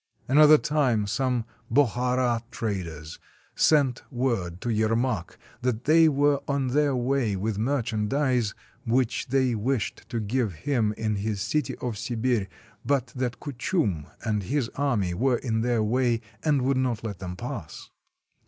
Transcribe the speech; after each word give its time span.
Another 0.27 0.57
time 0.57 1.05
some 1.05 1.45
Bokhara 1.71 2.41
traders 2.49 3.19
sent 3.55 4.01
word 4.11 4.59
to 4.61 4.71
Yer 4.71 4.95
mak 4.95 5.37
that 5.61 5.83
they 5.83 6.09
were 6.09 6.41
on 6.47 6.69
their 6.69 6.95
way 6.95 7.35
with 7.35 7.59
merchandise 7.59 8.55
which 8.83 9.27
they 9.27 9.53
wished 9.53 10.09
to 10.09 10.19
give 10.19 10.53
him 10.65 10.91
in 10.93 11.17
his 11.17 11.39
city 11.39 11.75
of 11.75 11.99
Sibir, 11.99 12.47
but 12.83 13.13
that 13.15 13.39
Kuchum 13.39 14.07
and 14.25 14.41
his 14.41 14.69
army 14.69 15.13
were 15.13 15.37
in 15.37 15.61
their 15.61 15.83
way, 15.83 16.21
and 16.43 16.63
would 16.63 16.77
not 16.77 17.03
let 17.03 17.19
them 17.19 17.35
pass. 17.35 17.91